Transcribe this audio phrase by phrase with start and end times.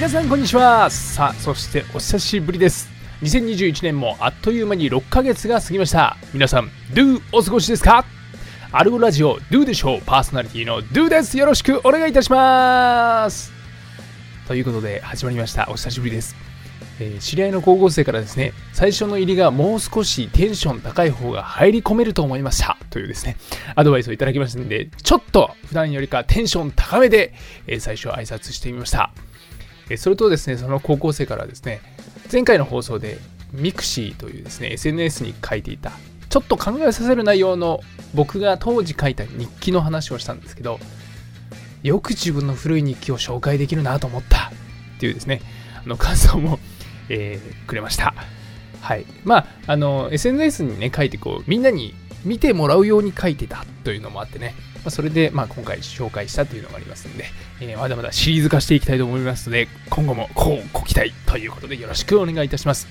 [0.00, 0.88] 皆さんこんにちは。
[0.88, 2.88] さあそしてお久しぶりです。
[3.20, 6.16] 2021年もあっという間に6ヶ月が過ぎました。
[6.32, 8.06] 皆さん Do お過ごしですか？
[8.72, 10.00] アルゴラジオ Do でしょう。
[10.00, 11.36] パーソナリティの Do です。
[11.36, 13.52] よろしくお願いいたします。
[14.48, 15.68] ということで始まりました。
[15.68, 16.34] お久しぶりです、
[16.98, 22.78] えー、知り合いの高校生からですね最初の入りがもう少しテンション高い方が入り込めると思いました。
[22.88, 23.36] というですね
[23.76, 27.34] アドバイスをいただきましたのでちょっと普段よりかテンション高めで、
[27.66, 29.12] えー、最初挨拶してみました。
[29.96, 31.80] それとですね、その高校生からですね、
[32.30, 33.18] 前回の放送で
[33.52, 35.92] mixi というですね、SNS に書いていた、
[36.28, 37.80] ちょっと考えさせる内容の
[38.14, 40.78] 僕が当時書いた日記の話をしたんですけど、
[41.82, 45.42] よく自分の古い日記を紹介できるなと思ったっていうですね、
[45.84, 46.58] あの感想も、
[47.08, 48.14] えー、くれました。
[48.80, 49.06] はい。
[49.24, 54.54] まあ、あの、SNS にね、書いてこう、みんなに見てもらうように書いてたというのもあってね、
[54.86, 57.24] あ、それで、まあ、今回紹介したというのがありますので、
[57.60, 62.88] えー、まだまだシリーズ化していきたいと思いますので、今後もこうご期待ということでよろしくお願いいたします。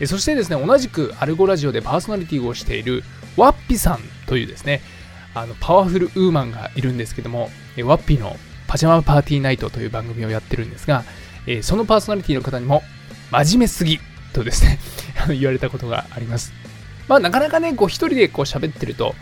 [0.00, 3.02] えー、そしてですね、同じくアルゴラジオでパーソナリティをしている
[3.36, 4.80] ワッピさんというですね、
[5.34, 11.04] あのパワフルウーマンがいるんですけども、えー、ワッピのパジャマパーティーナイトという番組をやってるんですが、
[11.46, 12.82] えー、そのパーソナリティの方にも、
[13.30, 13.98] 真面目すぎ
[14.32, 14.78] とですね
[15.28, 16.52] 言われたことがあります。
[17.08, 19.16] まあ、なかなかね、こう一人でこう喋ってると、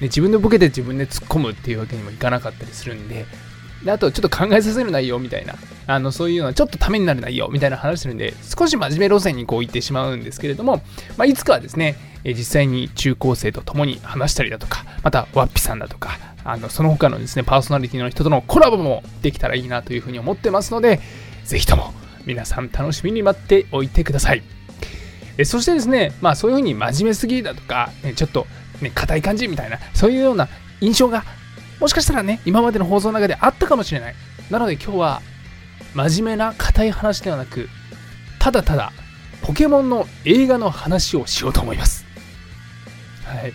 [0.00, 3.26] 自分でボケて自分で突っ込むっていうわけにもいかなかったりするんで、
[3.84, 5.54] であとちょっと考えさせる内容みたいな、
[5.86, 10.82] あのそういうようなちょっとためになる内容みたいな話するんで、少し真面目路線にこう行ってしまうんですけれども、
[11.16, 21.00] まあ、いつかはですね、実際に中高生と共に話したりだとか、またワッピさんだとか、あのその他のですね、パーソナリティの人とのコラボもできたらいいなというふうに思ってますので、
[21.44, 21.92] ぜひとも
[22.24, 24.42] 皆さん楽しみに待っておいてください。
[25.44, 28.46] そしてですね、まあそういうふうに真面目すぎだとか、ちょっと
[28.80, 30.48] ね、硬い感じみたいな、そういうような
[30.80, 31.24] 印象が、
[31.80, 34.14] もしかしたらね、今までの放送の中であったかもしれない。
[34.50, 35.22] なので今日は、
[35.94, 37.68] 真面目な硬い話ではなく、
[38.38, 38.92] ただただ、
[39.42, 42.04] ポケモンの映画の話をしようと思います。
[43.24, 43.52] はい。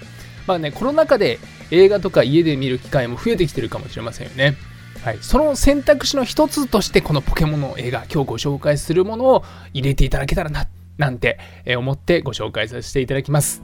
[0.47, 1.39] まあね、コロナ禍で
[1.71, 4.55] 映画とか家で見る機会も増えてきてるかもしれませんよね。
[5.03, 11.39] はい、その選択肢の一つとしてこのポケモンの映画今日ご紹介するものを入れていただけたらななんて
[11.77, 13.61] 思ってご紹介させていただきます。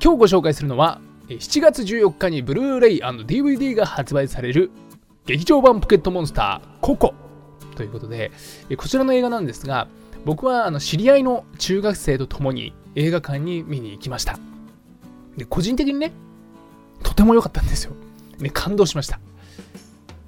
[0.00, 4.70] 今日ご紹介するのは7月14日にブルーレイ &DVD が発売される
[5.26, 7.14] 劇場版ポケットモンスターココ。
[7.74, 8.30] ということで
[8.76, 9.88] こちらの映画なんですが
[10.24, 14.38] 僕はあの知り合いの中学生と共に映画館に見に行きました。
[15.36, 16.12] で個人的にね
[17.02, 17.92] とても良かったんですよ、
[18.38, 19.18] ね、感動しました。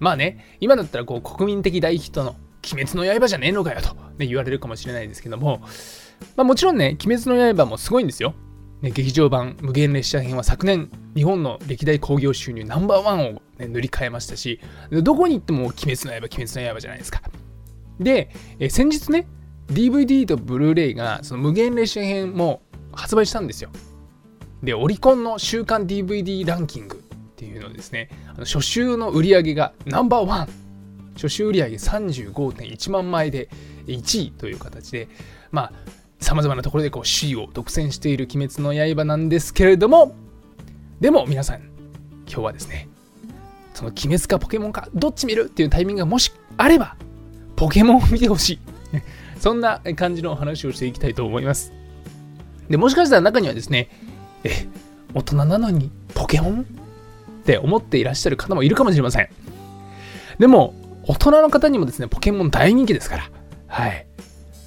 [0.01, 2.35] まあね今だったらこう国民的大ヒットの
[2.73, 5.61] 鬼滅の刃じゃねえのかよと、ね、言われるかもしれないですけども、
[6.35, 8.35] まあ、もちろんね鬼滅の刃もすごいんですよ。
[8.83, 14.59] ね、劇場版無限列車編は昨年日本の歴代興行収入ナンバーワンを、ね、塗り替えましたし
[14.91, 17.23] どこに行っても鬼滅の刃鬼滅の刃じゃないですか。
[17.99, 19.27] で、え先日ね
[19.69, 23.71] DVD とブルーレイがその無限列車編も発売したんですよ。
[24.63, 30.49] でオリコンの週間 DVD ランキングっていうのですねあの初週の売り上げがナンバーワン。
[31.17, 33.51] 初週売り上げ35.1万枚で
[33.87, 35.09] 1位という形で
[35.51, 35.73] まあ
[36.21, 40.15] さまざまなところでこう首位を独占している鬼滅の刃なんですけれども
[41.01, 41.61] でも皆さん
[42.27, 42.89] 今日はですね
[43.75, 46.97] その鬼滅かポケモンかどっち見るっていうタイミングがもしあれば
[47.57, 48.59] ポケモンを見てほしい。
[49.41, 51.73] そんな感じの話をしていきたいと思います。
[52.69, 53.89] でもしかしたら中にはですね
[54.45, 54.67] え
[55.15, 56.65] 大人なのにポケモンっ
[57.45, 59.29] て思っていらっしゃる方もいるかもしれません。
[60.39, 63.31] でも大人の方にもですねポケモン大人気ですから。
[63.67, 64.07] はい。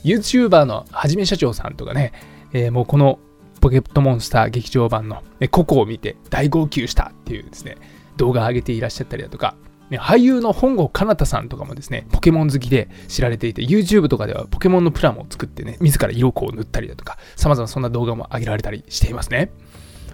[0.04, 2.14] YouTuber のはじめ社長さんとかね、
[2.54, 3.20] えー、もうこの
[3.62, 7.78] ポケットモンスター劇場版の、ね、ココを見て大号泣したっていうですね、
[8.18, 9.56] 動画を上げていらっしゃったりだとか、
[9.90, 19.52] ね、俳優の本郷奏太さんとかもですね、ポケモン好きで知られていて、YouTube とかではポケモンのプラモを作ってね、自ら色粉を塗ったりだとか、様々そんな動画も上げられたりしていますね。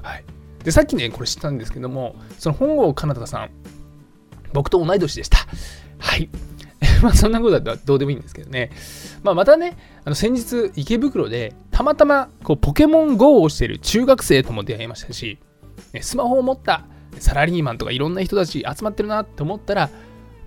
[0.04, 0.24] はい。
[0.64, 3.50] で、さっきね、これ知ったんですけども、その本郷奏太さん、
[4.54, 5.38] 僕と同い年でした。
[5.98, 6.30] はい。
[7.04, 8.72] まあそんなことだったらどうでもいいんですけどね。
[9.24, 15.40] まあまたね、あの先日池袋でたまたまこうポケモン GO をしてる中学生とも出会いましたし、
[16.02, 16.86] スマホを持った
[17.18, 19.90] サラリーマンとかいろんな人たち集まってるなって思ったら、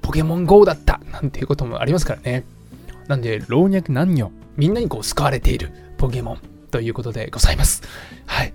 [0.02, 2.44] ポケモン GO だったなんていうこともありますからね。
[3.08, 6.38] なんで、老若男女、みんなにこう救われているポケモン
[6.70, 7.82] ということでございます。
[8.26, 8.52] はい。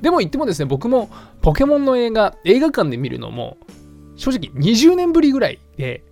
[0.00, 1.10] でも言ってもですね、僕も
[1.42, 3.56] ポケモンの映画、映画館で見るのも、
[4.16, 6.02] 正直20年ぶりぐらいで、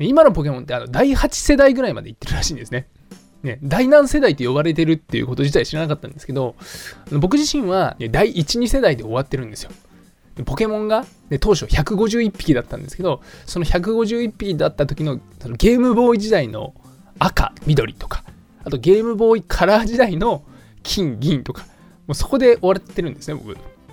[0.00, 2.88] 今のポケモンってあの第8世代ぐらいまでいってるらしいんですね。
[3.42, 6.56] ね、第何世代って呼ばれてるっていうこと自体知らなかったんですけど、
[7.12, 9.70] 僕自身は、ね、第1、2世代で終わってるんですよ。
[10.44, 16.74] ポケモンが、ね、当初151匹だったんですけど、その151匹だった時のそのゲームボーイ時代の
[17.18, 18.24] 赤、緑とか、
[18.64, 20.42] あとゲームボーイカラー時代の
[20.82, 21.62] 金、銀とか、
[22.06, 23.34] もうそこで終わってるんですね、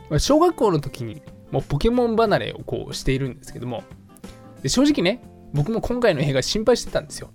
[0.10, 0.20] 僕。
[0.20, 3.84] 小学校の時にもうポケモン離れをこうしているんですけども、
[4.62, 5.22] で正直ね、
[5.56, 7.30] 僕も今回の映画心配してたんですよ。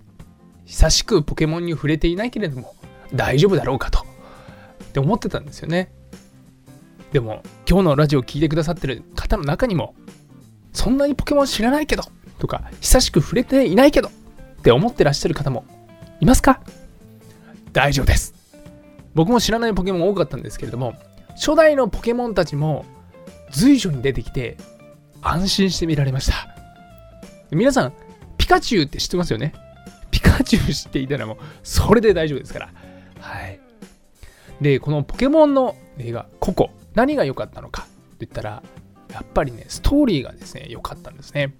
[0.65, 2.75] 久しくポケモンに触れていないけれども、
[3.13, 3.99] 大丈夫だろうかと。
[3.99, 5.91] って思ってたんですよね。
[7.11, 9.95] でも、今日のラジオを聴いてくださってる方の中にも、
[10.71, 12.03] そんなにポケモン知らないけど、
[12.37, 14.11] とか、久しく触れていないけど、っ
[14.61, 15.65] て思ってらっしゃる方も
[16.19, 16.61] いますか？
[17.73, 18.35] 大丈夫です。
[19.15, 20.93] 僕も知らないポケモン多かったんですけれども、
[21.29, 22.85] 初代のポケモンたちも
[23.49, 24.57] 随所に出てきて
[25.21, 26.47] 安心して見られました。
[27.49, 27.93] 皆さん、
[28.51, 29.53] カチュウって知ってますよね？
[30.11, 32.69] ピカチュウ知っていたらもうそれで大丈夫ですから。
[33.19, 33.59] はい。
[34.59, 37.83] で、このポケモンの映画、ココ、何が良かったのか？
[37.83, 37.85] っ
[38.17, 38.61] て言ったら、
[39.11, 41.55] やっぱりね、ストーリーがですね、良かったんですね。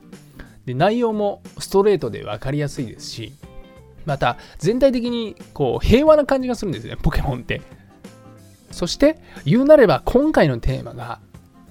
[0.65, 3.33] で、内容もストレートで分かりやすいですし、
[4.05, 7.61] また全体的にこう平和な感じがするんですね、ポケモンって。
[8.71, 11.19] そして言うなれば今回のテーマが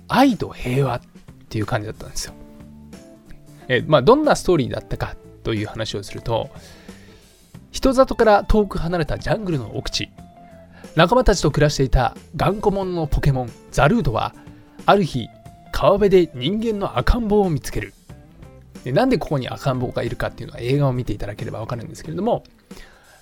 [0.08, 1.00] 愛と平和っ
[1.48, 2.34] ていう感じだったんですよ。
[3.72, 5.14] えまあ、どんなストーリーだったか
[5.44, 6.50] という話をすると
[7.70, 10.10] 人里から遠く離れたジャングルの奥地
[10.96, 14.34] 仲間たちと暮らしていた頑固者のポケモンザルードは
[14.86, 15.28] ある日
[15.70, 17.94] 川辺で人間の赤ん坊を見つける。
[18.82, 22.42] でなんでここに赤ん坊がいるかっていうのは映画を見ていただければわかるんですけれども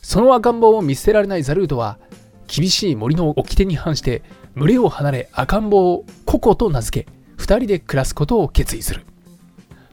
[0.03, 1.99] その赤ん坊を見捨てられないザルードは
[2.47, 4.23] 厳しい森の掟に反して
[4.55, 9.05] 群れを離れ赤ん坊をココと名付け2人で暮らすことを決意する。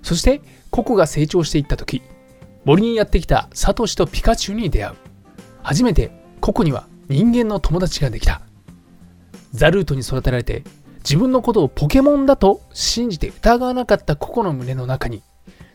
[0.06, 2.04] そしてココが成長していった時
[2.64, 4.96] 森にやってきたサトシとピカチュウに出会う。
[5.64, 6.12] 初めて
[6.42, 8.42] ココには人間の友達ができた。
[9.52, 10.64] ザルートに育てられて
[10.98, 15.24] 自分のことをポケモンだと信じて疑わなかったココの胸の中に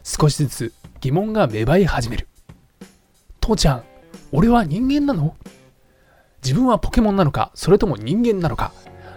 [0.05, 2.29] 少しずつ疑問が芽生え始める。
[3.41, 3.85] 父ちゃん
[4.31, 5.35] 俺は人間なの？
[6.41, 8.73] 自分はポケモンなのかそれとも人間なのか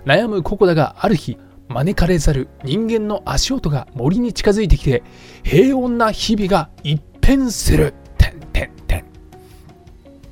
[0.06, 1.38] 悩むココだがある日
[1.68, 5.04] 招かれざる人間の足音が森に近づいてきて
[5.44, 7.94] 平穏な日々が一変する。
[8.18, 9.06] てんてんてん。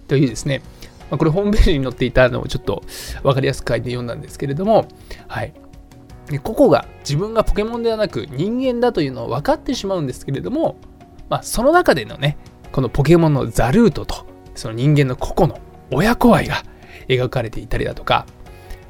[0.07, 0.61] というですね。
[1.09, 2.83] まあ、これホームページに載っていたのをちょっと
[3.23, 4.87] 分かりやすく書いて読んだんですけれども、
[5.27, 5.53] はい。
[6.27, 10.77] でここが自分がポケモンではなく人間だというのを分かってしまうんですけれども、
[11.29, 12.37] まあ、その中でのね、
[12.71, 14.25] このポケモンのザルートと、
[14.55, 15.59] その人間の個々の
[15.91, 16.63] 親子愛が
[17.09, 18.25] 描かれていたりだとか、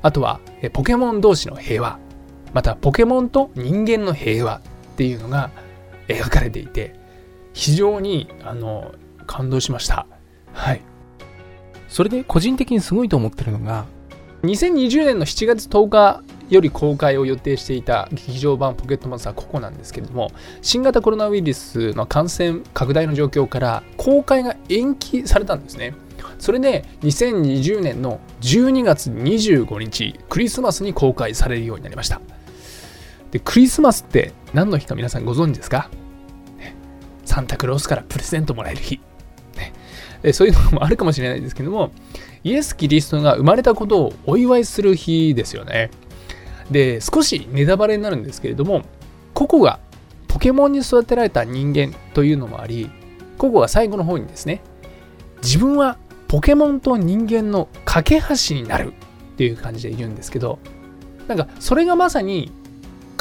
[0.04, 0.40] あとは
[0.74, 2.00] ポケモン同士の平和、
[2.54, 4.62] またポケモンと人間の平和っ
[4.98, 5.52] ていうのが
[6.08, 6.96] 描かれていて、
[7.54, 8.94] 非常にあの
[9.28, 10.06] 感動しました。
[10.54, 10.82] はい。
[11.88, 13.86] それで個人的にすごいと思ってるのが、
[14.44, 20.32] 2020年の7月10日より公開を予定していた劇場版ポケットモンスターココなんですけれども、
[20.62, 25.94] 新型コロナウイルスの感染拡大の状況から公開が延期されたんですね。
[26.40, 32.20] それで2020年の12月25日、クリスマスに公開されるようになりました。
[33.32, 35.90] で、クリスマスって何の日か皆さんご存知ですか、
[36.58, 36.76] ね、
[37.26, 39.00] サンタクロースからプレゼントもらえる日。
[40.24, 41.92] えそういうのもあるかもしれないですけども、
[42.44, 45.90] イエス・キリストが生まれたことをお祝いする日ですよね。
[46.70, 48.84] で、少しネタバレになるんですけれども、
[49.34, 49.80] ココが
[50.28, 52.90] ポケモンに育てられた人間というのもあり、
[53.38, 54.62] ココが最後の方にですね、
[55.42, 55.98] 自分は
[56.28, 58.94] ポケモンと人間の架け橋になる
[59.34, 60.60] っていう感じで言うんですけど、
[61.28, 62.52] なんかそれがまさに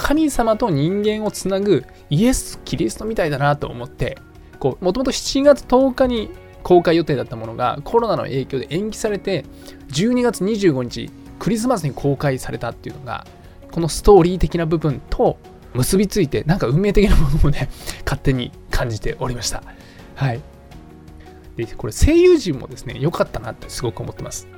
[0.00, 4.18] 神様と人間をつなぐイエス・キリストみたいだなと思って、
[4.58, 6.30] こう、もともと7月10日に
[6.62, 9.44] 公開予定だったものがコロナの影響で延期されて
[9.88, 13.26] 12月25日クリスマスに公開されたっていうのが
[13.70, 15.38] このストーリー的な部分と
[15.74, 17.68] 結びついてなんか運命的なものもね
[18.04, 19.62] 勝手に感じておりました。
[20.16, 20.40] はい。
[21.56, 24.48] でこれ声優陣もですね良かったなってすごく思ってます。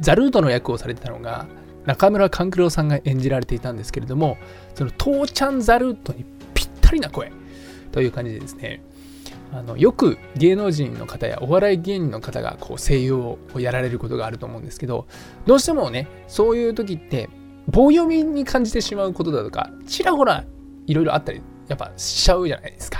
[0.00, 1.46] ザルートの役をされてたのが
[1.88, 4.36] 中村勘九郎さんが演じられていたんですけれども
[4.74, 7.32] その父ちゃんザルートにぴったりな声
[7.92, 8.82] という感じでですね
[9.52, 15.06] あのよく芸能人の方やお笑い芸人の方がこう声優をやられることがあると思うんですけど
[15.46, 17.30] どうしてもねそういう時って
[17.68, 20.44] 棒読みに感じてしまうことだとかちらほら
[20.86, 22.97] いろいろあったりやっぱしちゃうじゃないですか。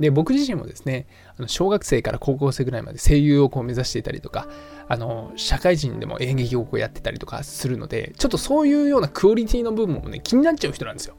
[0.00, 4.48] で僕自身もですねあの小学生から高校生ぐらいまで声優をこう目指していたりとか
[4.88, 11.14] あの社会人でも演劇をこうやってたりとかするのでちょっとそういうようなクオリティの部分もね気になっちゃう人なんですよ。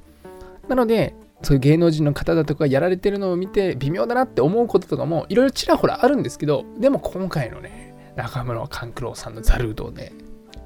[0.67, 10.11] なのでそういう芸能人の方だとかやられてるのを見て微妙だなって思うこととかもいろいろちらほらあるんですけどでも今回のね中村勘九郎さんのザルードをね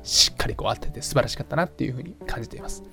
[0.03, 2.83] しっかりこう合ってて素晴らしかったなっていうふうに感じています。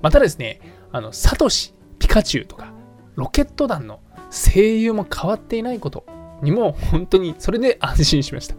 [0.00, 0.60] またですね、
[0.92, 2.72] あの、サトシ、ピカチュウとか、
[3.16, 4.00] ロケット団の
[4.30, 6.04] 声優も変わっていないこと
[6.42, 8.54] にも本当にそれで安心しました。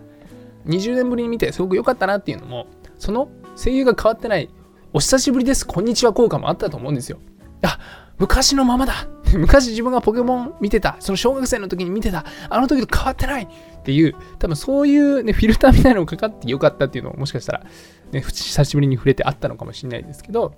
[0.66, 4.50] 20年ぶりに見てすごく良かったなっていうのも、その声優が変わってない、
[4.94, 7.20] お久しぶりです、こんにちは効果もあったと思うんですよ。
[7.64, 7.80] あ、
[8.18, 13.48] 昔のままだ 昔自分がポケモン見てた、その小学生の時に見てた、あの時と変わってないっ
[13.84, 17.64] ていう、多分そういうね、フィルターみたいなのがかかってよかったっていうのをもしかしたら、
[18.12, 20.54] ね、久しぶりに触れてあったのかもしれないですけど、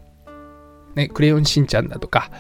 [0.96, 2.32] ね、クレヨンしんちゃんだとか、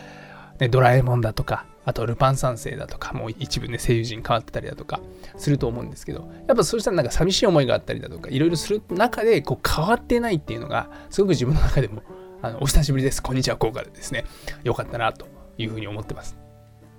[0.60, 5.00] ね、ドラえもんだとか、あとルパン三世だとか、もう一部ね、声優陣変わってたりだとか
[5.38, 12.04] すると思うんですけど、やっぱそうしたらなんか寂しい思いがあったりだとか、いろいろする中でこう変わってないっていうのが、すごく自分の中でも、
[12.42, 14.26] あのお久しぶりです、こんにちは効果でですね、
[14.64, 16.38] 良かったなというふうに思ってます。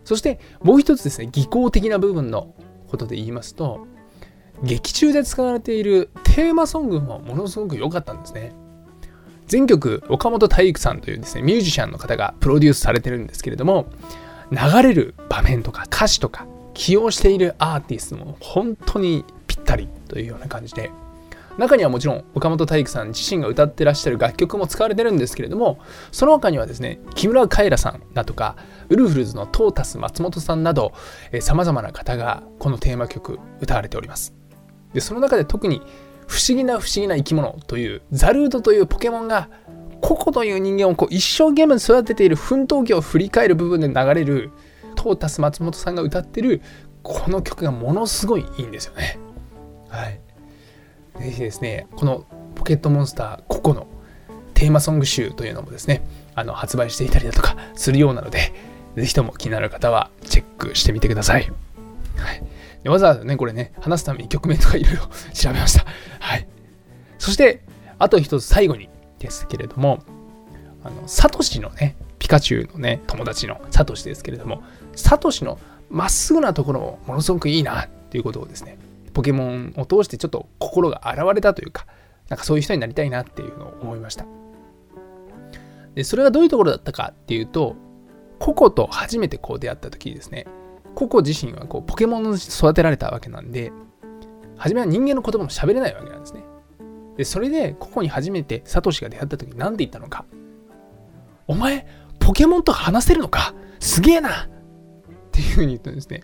[0.04, 2.54] そしてもう一つですね、技巧的な部分の
[2.88, 3.86] ことで言いますと、
[4.64, 8.52] 劇中で使われているテーマソングもものすごく良かったんですね。
[9.46, 13.86] 全曲岡本体育さんというですね、ミュージシャンの方がプロデュースされてるんですけれども、
[14.52, 20.90] 流れる場面とか歌詞とか起用しているアーティストも本当にぴったりというような感じで、
[21.58, 25.78] 中にはもちろん岡本体育さん自身が歌ってらっしゃる楽曲も使われてるんですけれども、
[26.10, 28.56] その他にはですね、木村カエラさんだとか、
[28.88, 30.92] ウルフルズのトータス松本さんなど、
[31.40, 34.34] さまざまな方がこのテーマ曲歌われております。
[34.94, 35.82] で、その中で特に
[36.26, 39.48] 不思議な不思議な生き物というザルートというポケモンが
[40.02, 44.50] ココという人間をこう一生懸命育てている奮闘記を振り返る部分で流れる
[44.96, 46.60] トータス松本さんが歌ってる
[47.02, 49.18] この曲がものすごいいいんですよね。
[49.88, 50.20] はい。
[51.20, 53.86] ぜひですね、このポケットモンスターココの
[54.54, 56.04] テーマソング集というのもですね、
[56.34, 58.52] あの発売していたりだとかするようなので、
[58.96, 61.42] ぜひとも気になる方はチェックしてみてください。
[62.16, 62.42] はい
[62.82, 65.86] でわざわざね、これね、話すために曲名とかいろいろ 調べました。
[66.18, 66.48] はい。
[67.18, 67.60] そして、
[67.98, 68.88] あと一つ最後に
[69.22, 70.02] ですけれども、
[70.84, 74.62] あの、サトシのね、ピカチュウのね、友達のサトシですけれども、
[74.94, 78.78] サトシのまっすぐなところもものすごくいいなっていうことをですね、
[79.14, 81.86] ポケモンを通してちょっと心が現れたというか、
[82.28, 84.26] なんかそういう人になりたいなっていうのを思いました。
[85.94, 87.76] で、それがどういうところだったかっていうと、
[88.38, 90.46] ココと初めてこう出会った時ですね、
[90.94, 93.72] ココ自身はこうポケモンを育てられたわけなんで、
[94.56, 96.42] 初めは人間の言葉も喋れないわけなんですね。
[97.16, 100.24] で、それでココに初めてサトシが出会った時に何て言ったのか。
[101.46, 101.86] お前、
[102.18, 103.54] ポケモンと話せるのか？
[103.80, 104.48] すげえなっ
[105.32, 106.22] ていうふうに言ったんですね。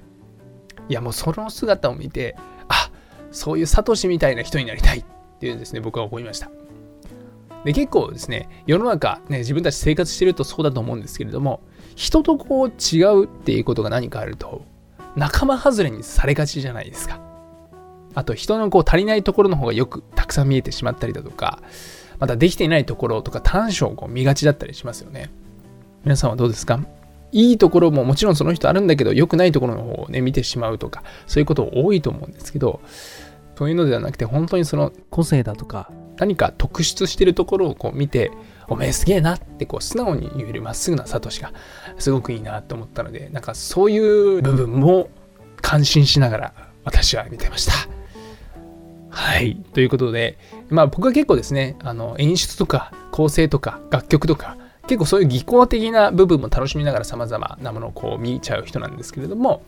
[0.89, 2.37] いや、もうその姿を見て、
[2.69, 2.91] あ
[3.31, 5.05] そういうサトシみたいな人になりたいっ
[5.39, 6.51] ていうんですね、僕は思いました。
[7.65, 11.61] で、結構ですね、世の中、ね、自分たち生活してるとそうだと思うんですけれども、
[11.97, 14.63] 人とこう違うっていうことが何かあると、
[15.17, 17.21] 仲間外れにされがちじゃないですか。
[18.19, 21.63] あと人のこう足りないところの方がよくたくさん見えてしまったりだとか、
[22.19, 25.31] またできていないところとか短所をこう見がちだったりしますよね。
[26.03, 26.81] 皆さんはどうですか？
[27.31, 32.81] いいところももちろんその人あるんだけど、良くないところの方をね、見てしまうとか、そういうこと多いと思うんですけど、
[33.57, 38.33] そういうのではなくて、本当にその個性だとか、何か特出してるところをこう見て、
[38.67, 41.53] おめえすげえなってこう素直に言えるまっすぐなサトシが
[41.99, 45.09] すごくいいなと思ったので、なんかそういう部分も
[45.61, 47.98] 感心しながら私は見てました。
[49.11, 49.57] はい。
[49.73, 50.39] ということで、
[50.69, 59.63] まあ僕は結構ですね、あの演出とか構成とか楽曲とか、結構そういう技巧的な部分も楽しみながら様々なものをこう見ちゃう人なんですけれども、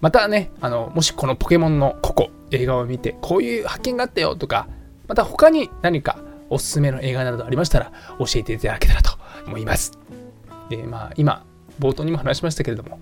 [0.00, 4.68] またね、あの、もしこのポケモンのここ、映画を見て、こういう発見があったよとか、
[5.08, 6.18] また他に何か
[6.48, 9.12] おすすめの映画などありましたら教えていただけたらと
[9.46, 9.92] 思います。
[10.68, 11.44] で、まあ今、
[11.78, 13.00] 冒頭にも話しましたけれども、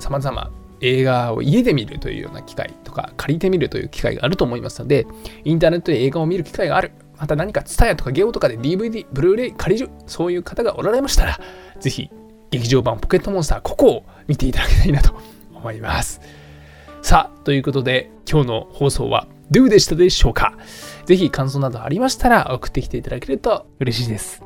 [0.00, 5.06] 様々映画を家で見るというような機会か、借りてみるという機会があると思いますので、
[5.44, 11.40] インターネットで映画を見る機会がある、また何か TSUTAYA とかゲオとかで DVD、ブルーレイ借りる、そういう方がおられましたら、
[11.80, 12.10] ぜひ
[12.50, 15.14] 劇場版ポケットモンスターここを見ていただきたいなと
[15.54, 16.20] 思います。
[17.02, 20.56] さあ、ということで今日の放送は Do でしたでしょうか？
[21.06, 24.42] ぜひ感想などありましたら送ってきていただけると嬉しいです。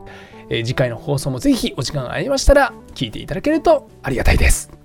[0.48, 4.81] えー、次回の放送もぜひお時間がありましたら聞いていただけるとありがたいです。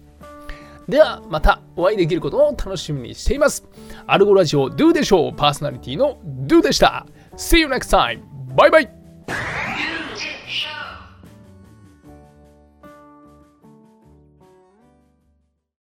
[0.88, 3.66] ではまたお会いできることを楽しみにしています。
[4.06, 7.06] アルゴラジオ Do でしょうパーソナリティの Do でした。
[7.36, 8.22] See you next time!
[8.56, 8.90] バイバイ